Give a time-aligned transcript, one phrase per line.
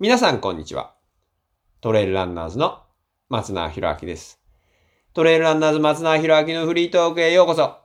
[0.00, 0.94] 皆さんこんにちは。
[1.80, 2.84] トレイルランナーズの
[3.28, 4.40] 松永博明です。
[5.12, 7.78] トレイルランナーズ松永博明のフリートークへようこそ。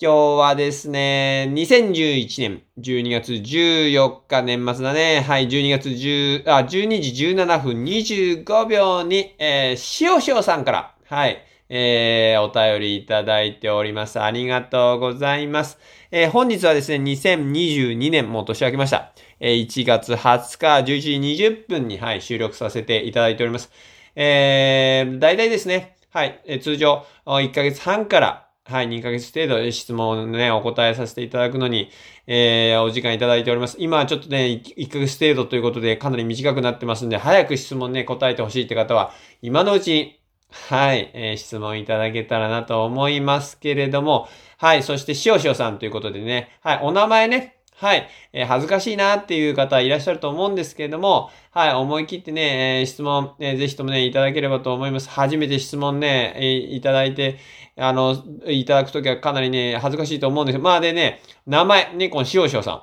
[0.00, 5.22] 今日はですね、2011年12月14日年末だね。
[5.26, 14.20] はい、12月10、あ、12時17分25秒に、えー、しおしおさんから、はい、えー、お便りいただいております。
[14.20, 15.76] ありがとうございます。
[16.12, 19.12] えー、本日はですね、2022年、もう年明けました。
[19.44, 21.10] え、1月20日11時
[21.48, 23.72] 20分に、はい、収録させていただいております。
[24.14, 31.90] えー、大体ですね、はい、え、通常、1ヶ月半から、はい、2ヶ月程度質問をね、お答えさせていただくのに、
[32.28, 33.76] えー、お時間いただいております。
[33.80, 40.20] 今はちょっとね、1ヶ月程度ということでかなり短くなってますんで、早く質問ね、答えてほしいって方は、今のうちに、
[40.52, 55.10] はい、えー、質問いただけたらなと思いますけれども、はい、そして、しおしおさんということでね、はい、お名前ね、はい、えー、恥ずかしいなっていう方いらっしゃると思うんですけれども、はい、思い切ってね、えー、質問、えー、ぜひともね、いただければと思います。
[55.10, 57.40] 初めて質問ね、えー、いただいて、
[57.76, 62.82] あの、いただくときはかなりね、恥ずかしいと思うんですまあでね、名前、ね、このしおしおさん。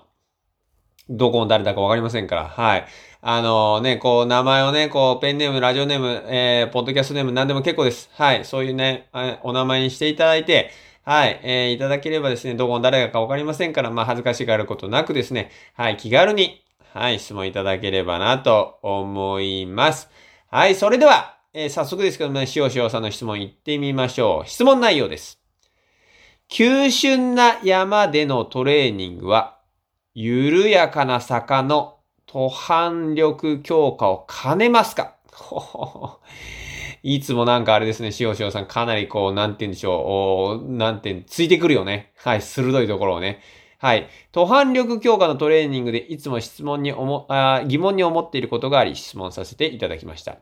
[1.09, 2.86] どこの誰だかわかりませんから、はい。
[3.22, 8.09] あのね、こう、名前をね、こう、ペンネーム、ラジオネーム、えー、ポッドキャストネーム、何でも結構です。
[8.16, 8.44] はい。
[8.44, 9.08] そういうね、
[9.44, 10.72] お名前にしていただいて、
[11.09, 20.07] はい、えー、いただければですね、どこの誰だかわかりませんから、まあ、恥ずかしがることなくですね、はい、気軽に、はい、質問いただければなと思います。
[20.51, 24.47] はい、それでは、えー、早速ですけどもね、しおしおさんの質問行ってみましょう。
[24.47, 25.41] 質問内容です。
[26.47, 29.57] 急峻な山でのトレーニングは、
[30.13, 35.16] 緩やかな坂の途反力強化を兼ねますか？
[37.03, 42.11] いつもなんかあれですね、しおしおさんかなりこう、なんて言うんでしょう、なんて、ついてくるよね。
[42.17, 43.41] はい、鋭いところをね。
[43.78, 44.09] はい。
[44.33, 50.39] 途反力強化のトレーニングでいつも質問に思あ、疑問に思っていることがあり質問させていただきました。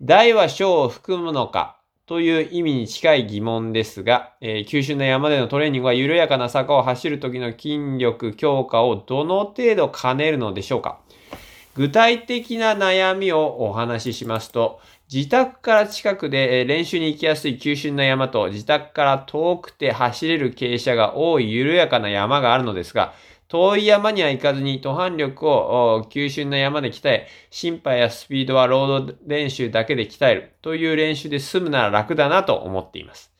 [0.00, 11.00] 大は小を含むのかという意味に近い疑問ですが、えー、急峻な山でのトレーニングは緩やかな坂を走る時の筋力強化をどの程度兼ねるのでしょうか
[11.74, 23.14] 具体的な悩みをお話ししますと、自宅から近くで練習に行きやすい急峻な山と自宅から遠くて走れる傾斜が多い緩やかな山があるのですが、
[23.48, 33.32] 遠い山には行かずに途反力を急峻な山で鍛え、心肺やスピードはロード練習だけで鍛えるという練習で済むなら楽だなと思っています。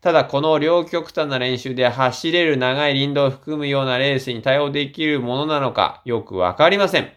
[0.00, 7.10] ただこの両極端な練習で走れる長い林道を含むようなレースに対応できるものなのかよくわかりません。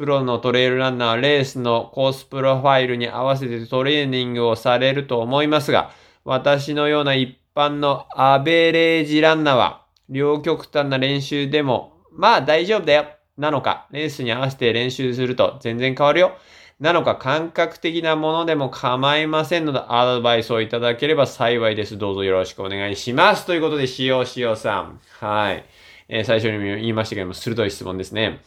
[0.00, 5.90] プロのトレイルランナーレースのコースプロファイルに合わせてトレーニングをされると思いますが、
[6.24, 16.32] 私のような一般のアベレージランナーは、両極端な練習でも、まあ大丈夫だよ、なのか、レースに合わせて練習すると全然変わるよ、
[16.78, 21.98] なのか、感覚的なものでも構いませんので、アドバイスをいただければ幸いです。
[21.98, 23.44] どうぞよろしくお願いします。
[23.44, 24.98] ということで、しおしおさん。
[25.18, 25.66] はい。
[26.08, 28.40] えー、最初にも言いましたけども、鋭い質問ですね。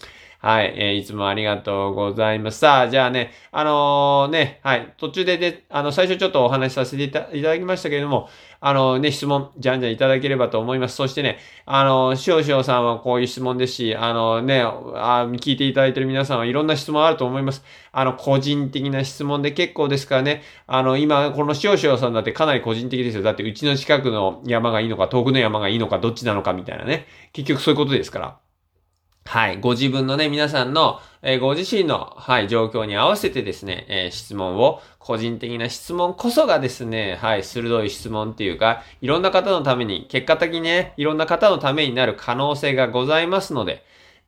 [0.44, 2.60] はい、えー、いつもありがとうございます。
[2.60, 8.28] さあ、じゃあね、あのー、ね、はい、途中でで、あの、最初ちょっとお話しさせていただきましたけれども、
[8.60, 10.98] あのね、質問、じゃんじゃんいただければと思います。
[10.98, 17.64] そしてね、あの、しおしおさんはこういう質問ですし、あのね、あ聞いていただいてる皆さんはいろんな質問あると思います。
[17.94, 23.24] あの、個人的な質問で結構ですからね、あの、今、このしおしおさんだってかなり個人的ですよ。
[23.24, 27.08] だって、うちの近くの山がいいのか、遠くの山がいいのか、どっちなのかみたいなね。
[27.32, 28.40] 結局そういうことですから。
[29.26, 29.60] はい。
[29.60, 43.84] ご自分のね、皆さんの、えー、ご自身の、はい、状況に合わせてですね、えー、質問を、個人的な質問こそがですね、はい、鋭い質問っていうか、いろんな方のために、結果的にね、いろんな方のためになる可能性がございますので、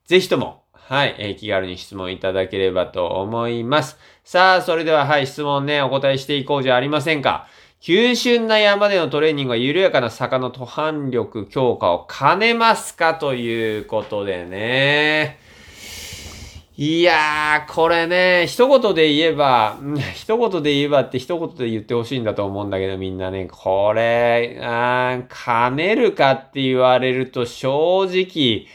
[0.05, 3.97] ぜひとも、はい、えー、気軽に質問いただければと思います。
[4.23, 7.47] さあ、それでは、はい、質問ね、お答えしていこうじゃありませんか。
[7.79, 15.39] 急峻な山でのトレーニングは緩やかな坂の途反力強化を兼ねますかということでね。
[16.77, 19.77] いやー、これね、一言で言えば、
[20.13, 28.67] 一言で言えばって一言で言ってほしいんだと思うんだけど、みんなね、これ、あ兼ねるかって言われると正直、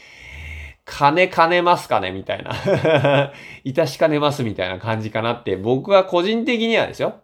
[0.83, 3.31] 金兼ねますかねみたいな。
[3.63, 7.21] いたしかねますみたいな感じかなって、僕は個人的にはですよ。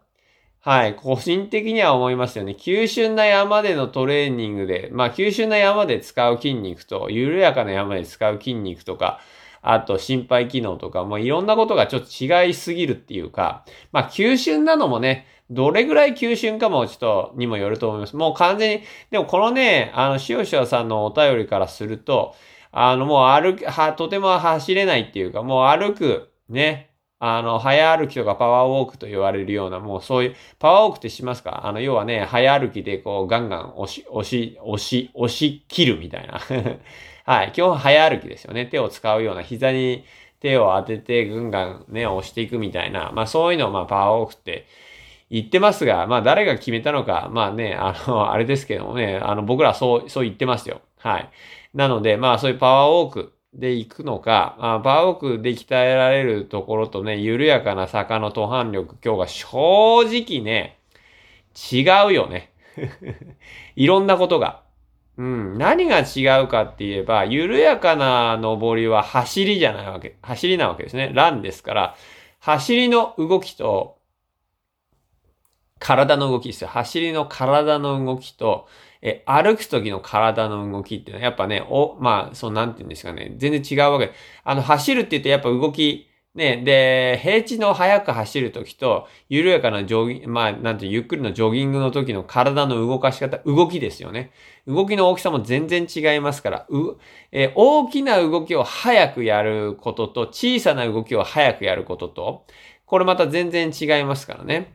[0.67, 0.95] はい。
[0.97, 2.53] 個人的には思いますよね。
[2.53, 9.21] 急峻な山でのトレーニングで、まあ急峻な山で使う筋肉と、緩やかな山で使う筋肉とか、
[9.61, 18.17] あと心肺機能とか、もういろんなことがちょっと違いすぎるっていうか、まあ急峻なのもね、どれぐらい急峻かもちょっとにもよると思います。
[18.17, 22.35] もう完全に、でもこのね、あの、しおしおさんのお便りからすると、
[22.73, 31.65] あの、もう歩く、は、とても走れないっていうか、もう歩く、ね、あの、早歩きとかパワーウォークと言われるような、もうそういう、パワーウォークってしますか？
[31.65, 36.39] あの、要はね、早歩きでこう、ガンガン押し、押し、押し、押し切るみたいな。
[37.25, 37.51] はい。
[37.53, 38.67] 基本早歩きですよね。
[38.67, 40.05] 手を使うような、膝に
[40.39, 43.11] 手を当てて、ぐんガンね、押していくみたいな。
[43.13, 44.67] まあそういうのを、まあパワーウォークって
[45.31, 50.81] 言ってますが、まあ誰が決めたのか、まあね、あの、あれですけどもね、あの、僕らそう、そう言ってますよ。
[50.99, 51.29] はい。
[51.73, 60.79] なので、まあそういうパワーウォーク、で行くのか、あバーオークで鍛えられるところとね、緩やかな坂の途半力今日が正直ね、
[61.71, 62.51] 違うよね。
[63.75, 64.61] いろんなことが。
[65.17, 65.57] うん。
[65.57, 70.17] 何が違うかって言えば、緩やかな登りは走りじゃないわけ。
[70.21, 71.11] 走りなわけですね。
[71.13, 71.95] ランですから、
[72.39, 73.97] 走りの動きと、
[75.79, 76.67] 体の動きですよ。
[76.67, 78.67] 走りの体の動きと、
[79.01, 84.11] え、歩く時の体の動きっていうのは、やっぱね、お、まあ、そう、なんて言うんですかね、全然違うわけ。
[84.43, 94.31] あの、走るって言ってやっぱ動き、ね、で、平地の速く走る時と、緩やかなジョギ、まあ、なんてゆっくりのジョギングの時の体の動かし方、動きですよね。
[94.67, 96.97] 動きの大きさも全然違いますから、う、
[97.31, 102.45] え大きな動きを早くやることと、小さな動きを早くやることと、
[102.85, 104.73] これまた全然違いますからね。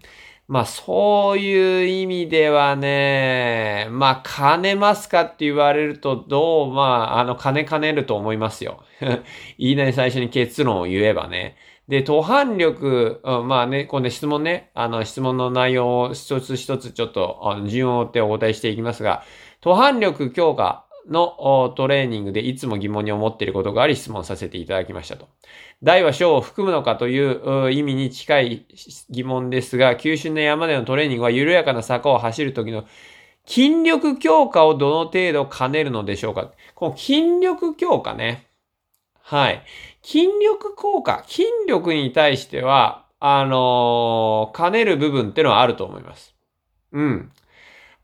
[0.53, 8.85] まあそういう意味ではね、まあ兼ねますかって言われるとどう、まああの兼ね兼ねると思いますよ。
[9.01, 9.23] 言
[9.73, 11.57] いなり最初に結論を言えばね。
[11.89, 19.23] で、途反力、うん、まあね、この質問ね、あの質問の内容を一つ一つちょっと順を追ってお答えしていきますが、
[19.63, 25.29] 途反力強化のトレーニングでいつも疑問に思っていることがあり質問させていただきましたと。
[25.83, 28.67] 大は小を含むのかという意味に近い
[29.11, 32.85] 疑問ですが、急峻な山でのトレーニングは緩やかな坂を走るときの
[33.47, 38.47] 筋力強化をどの程度兼ねるのでしょうかこの筋力強化ね。
[39.21, 39.63] はい。
[40.03, 46.35] 筋力効果、筋力に対しては、あのー、兼ねる部分ってのはあると思います。
[46.93, 47.33] うん。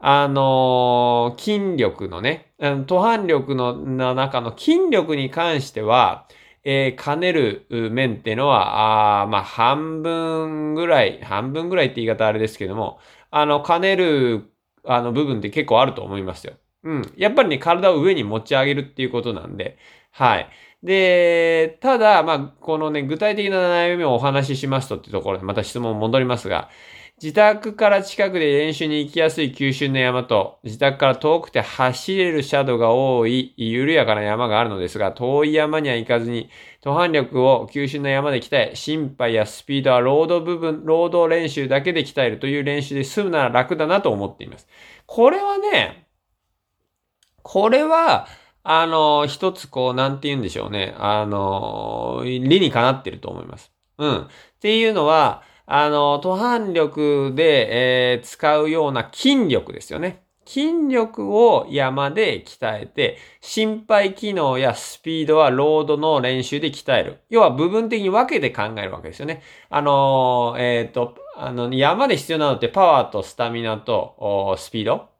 [0.00, 2.52] あのー、筋力のね、
[2.86, 3.74] 途半力の
[4.14, 6.28] 中の筋力に関しては、
[6.64, 13.00] えー、兼ねる面っていうのは、あまあ、半分ぐらい、半分ぐらいって言い方あれですけども、
[13.30, 14.52] あの、兼ねる、
[14.84, 16.54] あの、部分って結構あると思いますよ。
[16.84, 17.12] うん。
[17.16, 19.78] やっぱりね、体を上に持ち上げるっていうことなんで、
[20.12, 20.48] はい。
[20.82, 26.70] で、ただ、まあ、このね、具体的な悩みをお話ししますとっていうところで、また質問戻りますが、
[27.20, 36.48] 自宅から近くで練習に行きやすい急峻な山と、自宅から遠くて走れるシャドウが多い緩やかな山があるのですが、遠い山には行かずに、
[36.80, 44.68] 途半力を急峻な山で鍛え、心肺やスピードはロード部分、労働練習だけで鍛えるという練習で済むなら楽だなと思っています。
[45.06, 46.06] これはね、
[47.42, 48.28] これは、
[48.62, 50.94] あの、一つこう、なんて言うんでしょうね。
[50.98, 53.72] あの、理にかなってると思います。
[53.96, 54.18] うん。
[54.22, 54.28] っ
[54.60, 60.22] ていうのは、あの、途半力で、えー、使うような筋力ですよね。
[60.46, 67.18] 筋力を山で鍛えて、心肺機能やスピードはロードの練習で鍛える。
[67.28, 69.42] 要は部分的に分けて考えるわけですよね。
[69.68, 75.10] あのえっ、ー、と、あの、山で必要なのってパワーとスタミナとスピード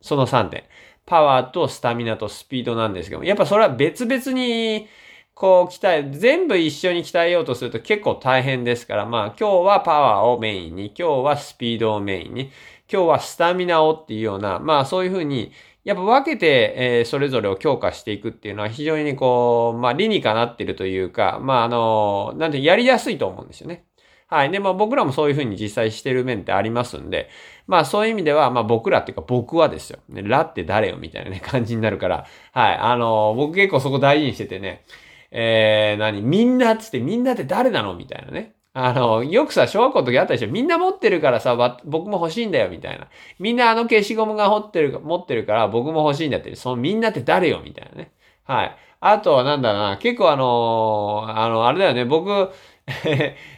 [0.00, 0.62] その3点。
[1.04, 4.86] パワーとスタミナとスピードなんですけども、やっぱそれは別々に
[5.34, 12.50] こう鍛え、全部一緒に鍛えようとすると結構大変ですから、まあ今日はパワーをメインに、今日はスピードをメインに、
[12.92, 15.52] 今日はスタミナをっていうような、まあそういうふうに、
[15.84, 23.84] やっぱ分けて、えー、それぞれを強化していくっていうのは非常にこう、まあ理にかなってるというか、まああの、なんてやりやすいと思うんですよね。
[24.28, 24.50] はい。
[24.50, 27.28] で、まあ僕らもそういうふうに実際してる面ってありますんで、
[27.66, 29.98] まあそういう意味では、まあ僕らっていうか僕はですよ。
[30.08, 32.76] ね、ラって誰よみたいなね、感じになるから、はい。
[32.76, 34.84] あの、僕結構そこ大事にしててね、
[35.32, 36.22] えー、何？
[36.22, 37.94] みんなっつってみんなって誰なの？
[37.96, 38.54] みたいなね。
[38.74, 40.48] あの、よくさ、小学校の時あったでしょ？
[40.48, 43.08] みんな持ってるからさ、僕も欲しいんだよ、みたいな。
[43.38, 46.54] みんなあの消しゴムが持ってる、持ってるから僕も欲しいんだって。
[46.54, 47.60] そのみんなって誰よ？
[47.64, 48.12] みたいなね。
[48.44, 48.76] はい。
[49.00, 52.52] あとはなんだな、結構あのあの、あれだよね、僕、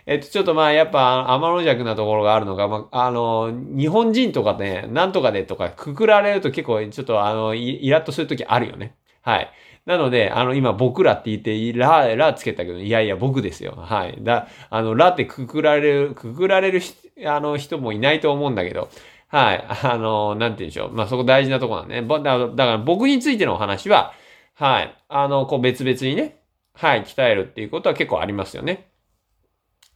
[0.06, 8.96] えっと、ちょっとまあ、やっぱ、天の弱なところがあるのが、まあ、あの、日本人とかね、なんとかでとか、くくられると結構、ちょっとあの、イラッとするときあるよね。
[9.22, 9.50] はい。
[9.86, 13.74] なので、あの、今僕らって言って、ラ、ラつけたけど、いやいや僕ですよ。
[13.76, 14.16] はい。
[14.20, 16.80] だ、あの、ラってくくられる、くくられる
[17.26, 18.88] あの、人もいないと思うんだけど、
[19.28, 19.64] はい。
[19.82, 20.92] あの、なんて言うんでしょう。
[20.92, 22.06] まあ、そこ大事なとこなんでね。
[22.06, 24.14] だから僕についてのお話は、
[24.54, 24.96] はい。
[25.08, 26.38] あの、こう別々にね、
[26.74, 28.88] はい、鍛えるっていうことは結構ありますよね。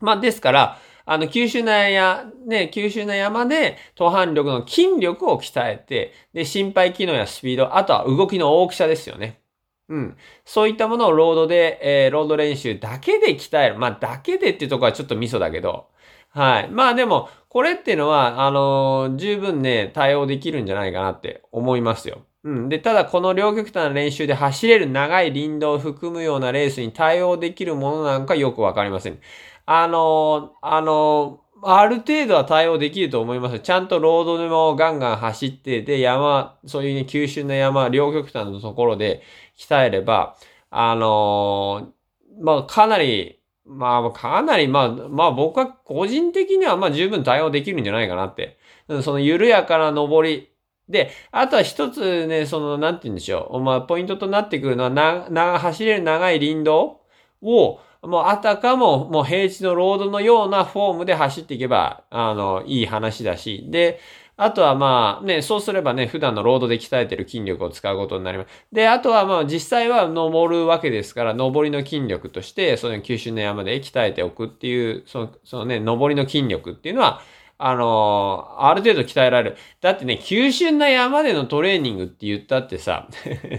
[0.00, 9.40] まあ、ですから、あの、九州なや、ね、九州な山で、途半力の筋力を鍛えて、で、心肺機能やスピード、あとは動きの大きさですよね。
[9.88, 10.16] うん。
[10.44, 13.78] そういったものをロードで、えー、ロード練習だけで鍛える。
[13.78, 15.88] まあ、だけでっていうとこはちょっとミソだけど。
[16.30, 16.70] はい。
[16.70, 22.18] まあでも、これっていうのは、あのー、十分ね、対応できるんじゃないかなって思いますよ。
[22.44, 22.68] うん。
[22.68, 29.18] で、ただこの両極端な練習で走れる長い林道を含むようなレースに対応できるものなんかよくわかりません。
[29.66, 33.60] あのー、あの、ある程度は対応できると思います。
[33.60, 39.22] ちゃんとロードでもガンガン走って、で、山、そういうね、急峻な山、両極端のところで
[39.56, 40.36] 鍛えれば、
[40.70, 48.58] あのー、まあ、かなり、まあ、かなり、まあ、まあ僕は個人的にはまあ十分対応できるんじゃないかなって。
[49.02, 50.50] その緩やかな登り。
[50.88, 53.60] で、あとは一つね、その、なんて言うんでしょう。
[53.60, 57.02] まあ、ポイントとなってくるのは、な、な、走れる長い林道
[57.42, 64.00] を、もうあたかも、もう平地のロードのようなフォームで走っていけば、あの、いい話だし、で、
[64.36, 68.48] あとはまあね、そうすればね、普段のロードで鍛えてる筋力を使うことになります。
[68.72, 77.20] で、あとはまあ実際は登るわけですから、登りの筋力として、その九州の山で鍛えておくっていう、その、そのね、登りの筋力っていうのは、
[77.60, 79.56] あのー、ある程度鍛えられる。
[79.80, 83.08] だってね、急峻な山でのトレーニングって言ったってさ、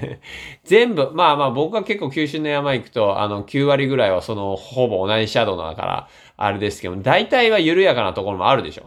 [0.63, 8.84] 全部、まあまあ僕は結構急峻な山行くと、あの、9割ぐらいはその、ほぼ同じシャドウだから、あれですけど、大体は緩やかなところもあるでしょ。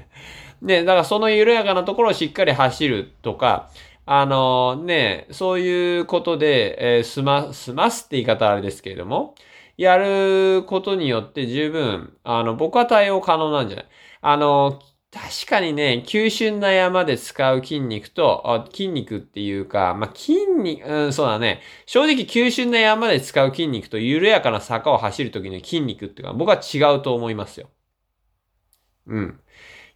[0.62, 3.68] ね、だからその緩やかなところをしっかり走るとか、
[4.06, 9.34] あのー、ね、そういうことで、えー、済ま、済ますって言い方あれですけれども、
[9.76, 13.86] やることによって十分、あの、僕は対応可能なんじゃない？
[14.20, 21.62] あの、確かにね、急峻な山で使う筋肉と、筋肉っていうか、まあ、筋肉、うん、そうだね。
[21.86, 27.70] 正直急峻な山で使う筋肉と緩やかな坂を走るときの筋肉っていうか、僕は違うと思いますよ。
[29.06, 29.40] うん。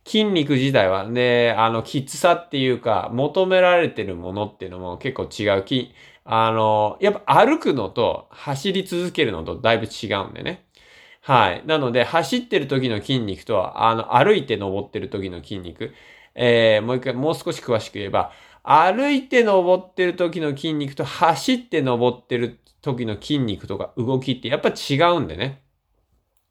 [0.06, 5.64] 筋肉自体はね、あの、きつさっていうか、求められてるものっていうのも結構違う。
[5.64, 10.66] き、あの、やっぱ歩くのと走り続けるのとだいぶ違うんでね。
[11.24, 11.66] はい。
[11.66, 15.94] なので、走ってる時の筋肉と、あの、歩いて登ってる時の筋肉。
[16.34, 18.32] えー、もう一回、もう少し詳しく言えば、
[18.64, 25.62] 歩いて登ってる時の筋肉と走って登ってる時の筋肉とか動きってやっぱ違うんでね。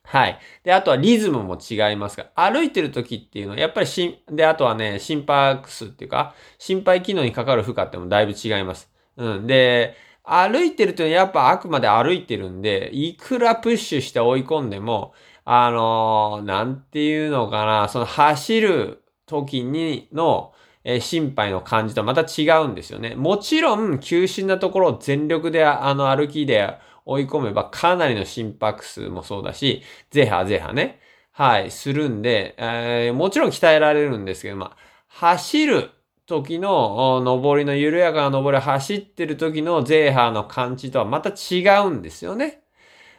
[0.03, 0.39] はい。
[0.63, 8.89] で、あとはリズムも違いますが、歩いてる時っていうのは、やっぱりしん、で、あとはね、心拍数っていうか、心肺機能にかかる負荷ってもだいぶ違います。
[9.17, 9.47] うん。
[9.47, 15.13] で、歩いてるとやっぱあくまで歩いてるんで、いくらプッシュして追い込んでも、
[15.45, 23.15] あのー、なんていうのかな、その走る時にの、えー、心配の感じとまた違うんですよね。
[23.15, 30.99] もちろん、急進なところを全力であの歩きで追い込めばかなりの心拍数もそうだし、ゼハゼハね。
[31.31, 35.91] はい、するんで、えー、もちろん鍛えられるんですけど、まあ、走る
[36.31, 42.61] 時の登りの緩やかな登り走ってる時のゼーハーの感じとはまた違うんですよね。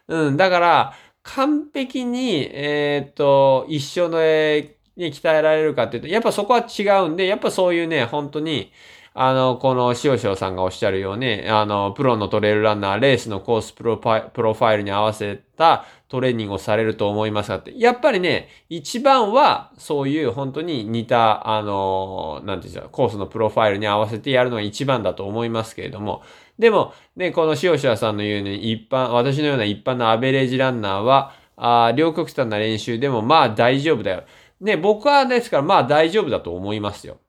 [0.08, 8.72] うん、だから、完璧に、えっ、と、一緒の、えに鍛えられるかっていうと、やっぱそこは違うんで、やっぱそういうね、本当に、
[9.14, 26.20] あの、この塩塩さんがおっしゃるように、あの、プロのトレイルランナー、レースのコースプロファイルに合わせたトレーニングをされると思いますがって、やっぱりね、一番はそういう本当に似た、あの、なんていうんですか、コースのプロファイルに合わせてやるのが一番だと思いますけれども、
[26.58, 34.24] でも、ね、この塩塩さんの言うに、一般、私のような一般のアベレージランナーは、あ両極端な練習でもまあ大丈夫だよ。
[34.60, 37.20] ね、僕はですからまあ大丈夫だと思いますよ。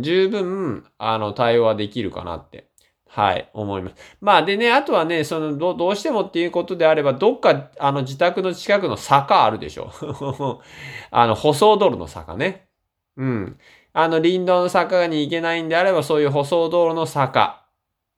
[0.00, 2.67] 十分、あの、対応はできるかなって、
[3.08, 3.96] はい、思います。
[4.20, 9.90] まあ、でね、あとはね、その、ど、どうしてもっていうことであれば、どっか、あの、自宅の近くの坂あるでしょ。
[11.10, 12.68] あの、舗装道路の坂ね。
[13.16, 13.58] うん。
[13.94, 17.64] あの、林道の坂に行けないんであれば、そういう舗装道路の坂。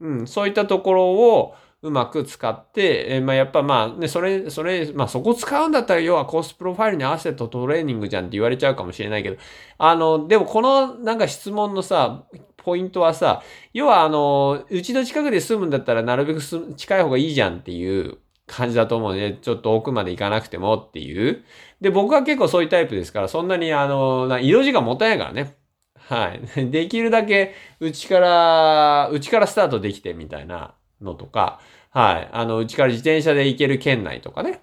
[0.00, 0.26] うん。
[0.26, 9.38] そういったところを、うまく使って、えー、まあやっぱまあね、それ、それ、まあそこ使うんだったら要はコースプロファイルに合わせたトレーニングじゃんって言われちゃうかもしれないけど、
[9.78, 12.24] あの、でもこのなんか質問のさ、
[12.62, 16.40] ポイントはさ、要はあの、うちの近くで住むんだったらなるべく
[16.76, 19.38] 近い方がいいじゃんっていう感じだと思うね。
[19.40, 21.44] ちょっと奥まで行かなくてもっていう。
[21.80, 25.56] で、僕は結構そういうタイプですから、そんなにあのな、色時間もったいないからね。
[25.98, 26.40] はい。
[26.70, 30.74] できるだけ、うちから、うちからスタートできてみたいな。
[31.00, 32.28] のとか、はい。
[32.32, 34.62] あの、うちから自転車で行ける県内とかね。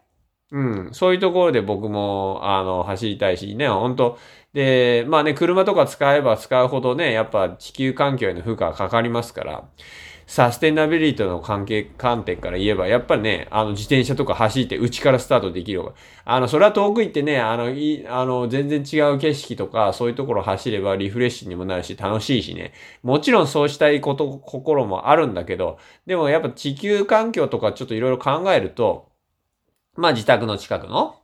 [0.51, 0.93] うん。
[0.93, 4.17] そういうところで僕も、あの、走りたいしね、本当
[4.53, 9.69] で、まあね、車とか使えば使うほどね、やっぱ地球環境への負荷がかかりますから、
[10.25, 15.93] サステナビリティの関係、観点から言えば、やっぱりね、あの、自転車とか走って内からスタートできる方が、
[16.25, 22.73] あの、それは遠く行ってね、あの、い、あの、全然違う景色とか、そういうところ走ればリフレッシュにもなるし、楽しいしね。
[23.03, 29.09] もちろんそうしたいこと、心もあるんだけど、でもやっぱ地球環境とかちょっといろいろ考えると、
[29.97, 31.19] まあ自宅の近くの、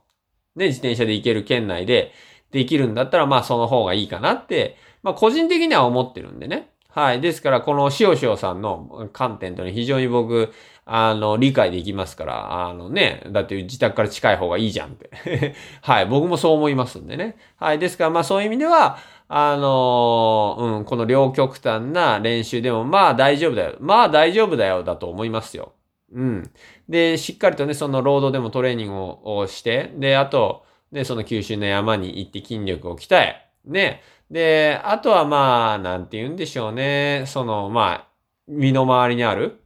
[0.56, 2.12] ね、自転車で行ける県内で
[2.50, 6.70] できるんだったら、まあその方がいいかなって、まあ個人的には思ってるんでね。
[6.94, 7.20] はい。
[7.20, 10.52] ですから、この塩塩さんの観点というのは非常に僕、
[10.86, 16.06] あの、理解できますから、あのね、だって自宅から近い方がいいじゃんって はい。
[16.06, 17.36] 僕もそう思いますんでね。
[17.56, 17.80] はい。
[17.80, 23.74] ですから、まあそういう意味では、あのうん、この両極端な練習でも、まあ大丈夫だよ。
[23.80, 25.72] まあ大丈夫だよ、だと思いますよ。
[26.14, 26.50] うん。
[26.88, 28.94] で、しっかりとね、そのロードでもトレーニング
[29.24, 37.24] をして、で、あと、ね、その九州の山に行って筋力を鍛え、ね、で、あとはまあ、なんて言うんでしょうね。
[37.26, 38.08] その、まあ、
[38.46, 39.60] 身の回りにある、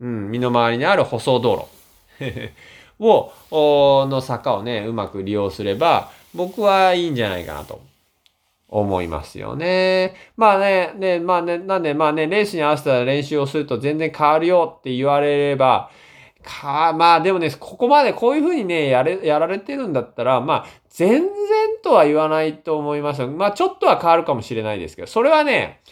[0.00, 1.68] うん、身の回りにある舗装道
[2.18, 2.52] 路
[2.98, 3.32] を、
[4.08, 7.80] の坂をね、うまく利用すれば、僕はいいんじゃないかなと
[8.68, 10.14] 思いますよね。
[10.36, 15.90] まあね、ね、まあね、なんでまあね、レースに合わせた練習をすると全然変わるよって言われれば、
[16.46, 21.28] か、まあでもね、ここまでこういうふうにね、やれ、やられてるんだったら、まあ、全然
[21.82, 25.82] とは言わないと思いますまあ、ちょっとは変わるかもしれないですけど、それはね、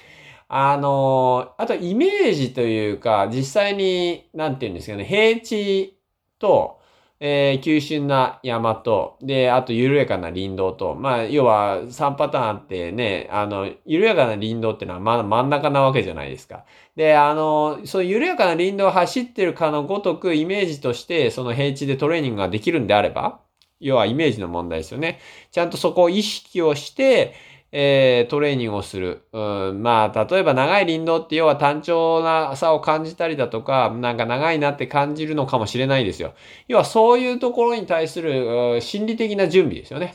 [0.49, 5.99] あのあとイメージというか、実際に、なんて言うんですかね、平地
[6.39, 6.79] と、
[7.27, 16.67] えー、急峻な山と、で、あと緩やかな林道と、まあ、要は3パターンあってね、あの、緩やかな林道ってのはまだ真ん中なわけじゃないですか。
[16.97, 23.41] で、あの、そういう緩やかな林道を走ってるかのごとくイメージとして、その平地でトレーニングができるんであれば、
[23.81, 25.19] 要はイメージの問題ですよね。
[25.51, 27.33] ちゃんとそこを意識をして、
[27.77, 29.25] えー、トレーニングをする。
[29.33, 36.35] うん、まあ、例えば長い林道って要は単調なさを感じたりだとか、なんか長いなって感じるのかもしれないですよ。
[36.69, 40.15] 要はそういうところに対する心理的な準備ですよね。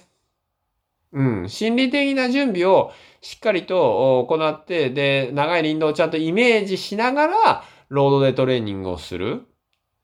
[1.11, 9.41] うん、心理的な準備をしっかりと行って、で、長い林道をちゃんとイメージしながら、ロードでトレーニングをする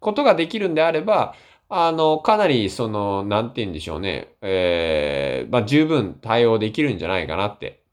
[0.02, 1.36] ことができるんであれば、
[1.68, 4.36] あの、かなり、その、なんて言うんでしょうね。
[4.42, 7.84] えー、まあ、十分対応できるんじゃないかなって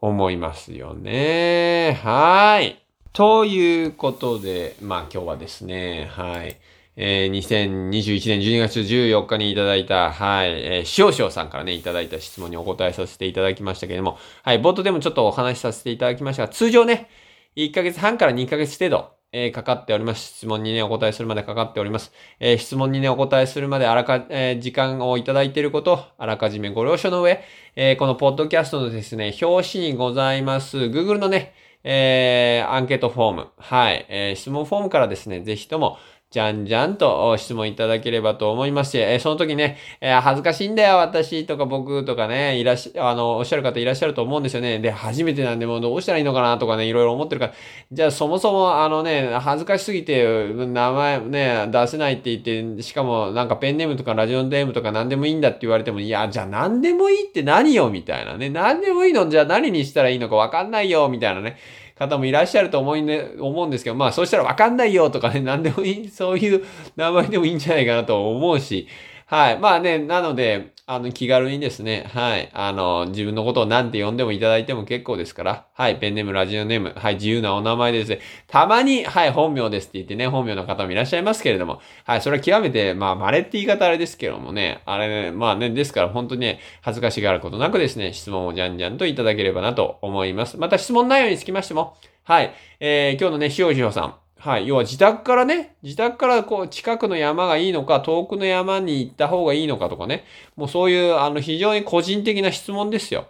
[0.00, 1.98] 思いますよね。
[2.02, 2.84] はい。
[3.12, 6.58] ということで、まあ、今日はですね、はい。
[6.96, 17.08] えー、2021年12月14日にいただいた、はい、えー、しおしおさんからね、いただいた質問にお答えさせていただきましたけれども、はい、冒頭でもちょっとお話しさせていただきましたが、通常ね、
[17.56, 20.34] 1ヶ月半から2ヶ月程度、えー、かかっております。
[20.38, 22.12] 質問にね、お答えするまでかかっております。
[22.40, 27.44] えー、質問にね、お答えするまであらか、えー、時間をいただいていること、あらかじめご了承の上、
[27.76, 35.98] えこのポッドキャストのですね、表紙にございます、Google のね、えアンケートフォーム、はい、え質問フォームからですね、ぜひとも、
[36.30, 44.78] じゃんじゃんと質問いただければと思いますし、えその時ね、え恥ずかしいんだよ、私とか僕とかね、いらっしゃ、あの、おっしゃる方いらっしゃると思うんですよね。
[44.78, 47.52] で、初めてなんでもうどうしたらいいのかなとかね、いろいろ思ってるから、
[47.90, 57.90] じゃあそもそもあのね、恥ずかしすぎて、名前ね、出せないって言って、しかもなんかペンネームとかラジオネームとか何でもいいんだって言われても、いや、じゃあ何でもいいって何よ？
[57.90, 58.50] みたいなね。
[58.50, 59.28] 何でもいいの？
[59.28, 61.08] じゃあ何にしたらいいのかわかんないよ？
[61.08, 61.56] みたいなね。
[62.00, 66.64] 方もいらっしゃると思い、ね、思うんですけど、まあそうしたらわかんないよとかね、何でもいい、そういう
[66.96, 68.88] 名前でもいいんじゃないかなと思うし、
[69.30, 69.58] はい。
[69.60, 72.50] まあね、なので、あの、気軽にですね、はい。
[72.52, 76.00] あの、自分のことを何て呼んでもいただいても結構ですから、はい。
[76.00, 77.14] ペンネーム、ラジオネーム、はい。
[77.14, 82.20] 自由なお名前ですね、たまに、はい、本名ですって言ってね、本名の方もいらっしゃいますけれども、はい。
[82.20, 90.56] それは極めて、まあ、稀って言い方あれですけどもね、あれね、まあね、ですから本当にね、恥ずかしがることなくですね、質問をじゃんじゃんといただければなと思います。
[90.56, 92.52] また質問内容につきましても、はい。
[92.80, 94.29] えー、今日のね、しおしおさん。
[94.40, 94.66] はい。
[94.66, 100.24] 要は自宅からね、自宅からこう、近くの山がいいのか、遠くの山に行った方がいいのかとかね。
[100.56, 103.28] もうそういう、あの、非常に個人的な質問ですよ。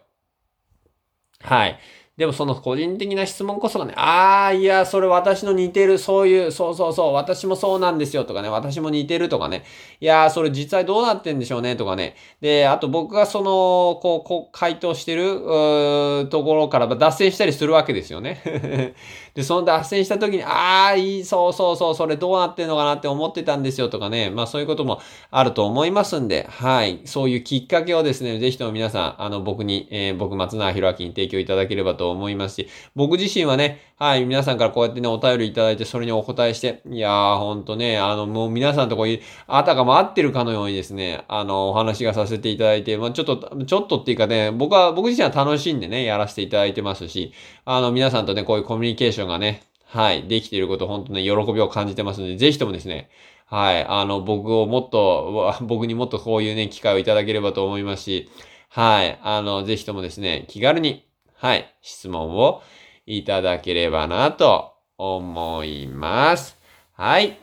[1.43, 1.79] はい。
[2.21, 9.65] でもその個人的な質問こそがね、ああ、いや、それ私の似てる、そういう、そうそうそう、私もそうなんですよとかね、私も似てるとかね、
[10.03, 12.17] いやそれ実際どうなってんでしょうねとかね。
[12.43, 18.43] で、あと僕がその、こう、こう、回答してる、うところから脱線したりするわけですよね。
[19.33, 47.33] で、その脱線した時に、ああ、いい、そうそうそう、それどうなってんのかなって思ってたんですよとかね、まあそういうこともあると思いますんで、はい、そういうきっかけをですね、ぜひとも皆さん、あの、僕に、えー、僕松永博明に提供いただければと思いますし、僕自身はね、はい、皆さんからこうやってね、お便りいただいて、それにお答えして、いやー、ほんとね、あの、もう皆さんとこういう、あたかも合ってるかのようにですね、あの、お話がさせていただいて、まあちょっと、ちょっとっていうかね、僕は、僕自身は楽しんでね、やらせていただいてますし、
[47.65, 53.11] あの、皆さんとね、こういうコミュニケーションがね、はい、できていること、本当ね、喜びを感じてますので、ぜひともですね、
[53.47, 58.31] はい、あの、僕をもっと、僕にもっとこういうね、機会をいただければと思いますし、
[58.69, 61.05] はい、あの、ぜひともですね、気軽に、
[61.41, 62.63] はい、質問を
[63.07, 66.59] いただければなと思います。
[66.93, 67.39] はい。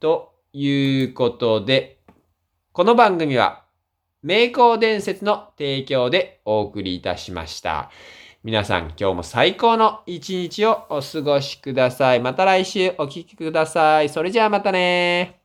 [0.00, 1.98] ということで、
[2.72, 3.64] この番組は、
[4.22, 7.90] 名工伝説の提供でお送りいたしました。
[8.44, 12.20] 皆さん今日も最高の一日をお過ごしください。
[12.20, 14.10] また来週お聴きください。
[14.10, 15.41] それじゃあまたね